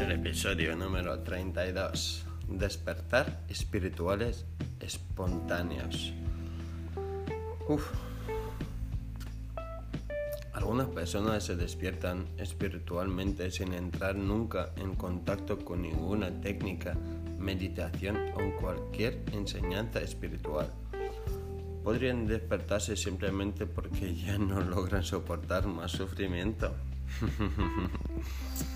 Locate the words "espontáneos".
4.80-6.14